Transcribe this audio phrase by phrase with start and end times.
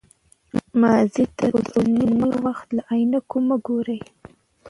[0.81, 2.07] ماضي ته د اوسني
[2.45, 4.01] وخت له عینکو مه ګورئ.